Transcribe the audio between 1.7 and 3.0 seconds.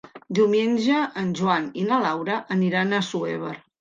i na Laura aniran